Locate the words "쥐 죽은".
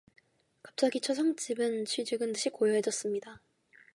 1.85-2.33